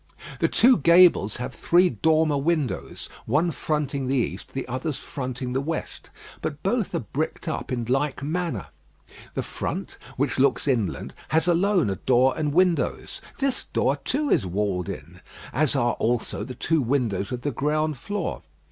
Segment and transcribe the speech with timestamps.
[0.39, 5.61] The two gables have three dormer windows, one fronting the east, the others fronting the
[5.61, 6.09] west,
[6.41, 8.65] but both are bricked up in like manner.
[9.35, 13.21] The front, which looks inland, has alone a door and windows.
[13.37, 15.21] This door, too, is walled in,
[15.53, 18.41] as are also the two windows of the ground floor.